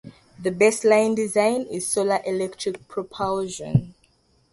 [0.39, 3.93] The baseline design is solar electric propulsion.